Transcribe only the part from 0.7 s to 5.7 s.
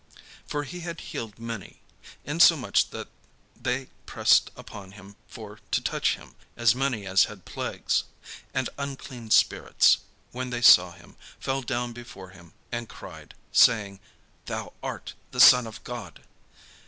had healed many; insomuch that they pressed upon him for